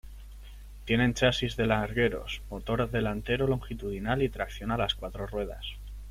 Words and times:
Tiene 0.85 1.13
chasis 1.13 1.57
de 1.57 1.67
largueros, 1.67 2.41
motor 2.49 2.89
delantero 2.89 3.45
longitudinal 3.45 4.23
y 4.23 4.29
tracción 4.29 4.71
a 4.71 4.77
las 4.77 4.95
cuatro 4.95 5.27
ruedas. 5.27 5.75